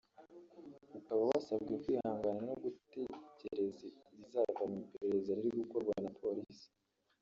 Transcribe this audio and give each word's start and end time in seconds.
ukaba 0.97 1.21
wasabwe 1.29 1.73
kwihangana 1.83 2.39
no 2.47 2.53
gutegereza 2.63 3.85
ibizava 4.13 4.61
mu 4.71 4.75
iperereza 4.83 5.31
riri 5.39 5.51
gukorwa 5.61 5.93
na 6.03 6.11
Polisi 6.21 6.67